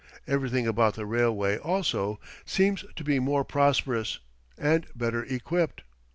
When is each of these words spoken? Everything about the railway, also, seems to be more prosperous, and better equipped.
Everything 0.25 0.65
about 0.65 0.95
the 0.95 1.05
railway, 1.05 1.59
also, 1.59 2.19
seems 2.43 2.83
to 2.95 3.03
be 3.03 3.19
more 3.19 3.43
prosperous, 3.45 4.17
and 4.57 4.87
better 4.95 5.23
equipped. 5.25 5.83